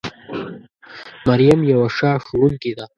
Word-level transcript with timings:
مريم 1.27 1.59
يوه 1.71 1.87
ښه 1.95 2.11
ښوونکې 2.25 2.71
ده 2.77 2.85